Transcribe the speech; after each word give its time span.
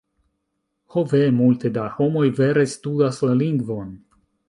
Ho 0.95 1.03
ve, 1.11 1.19
multe 1.43 1.71
da 1.77 1.85
homoj 1.99 2.27
vere 2.43 2.67
studas 2.75 3.25
la 3.31 3.41
lingvon. 3.47 3.99